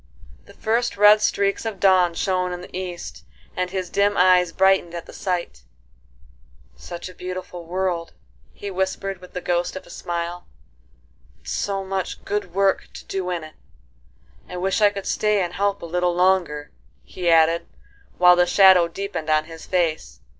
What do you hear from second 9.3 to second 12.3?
the ghost of a smile, "and so much